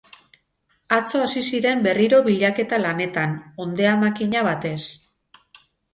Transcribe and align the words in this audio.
Atzo 0.95 1.19
hasi 1.25 1.43
ziren 1.57 1.83
berriro 1.87 2.21
bilaketa 2.29 2.79
lanetan, 2.87 3.35
hondeamakina 3.65 4.45
batez. 4.49 4.79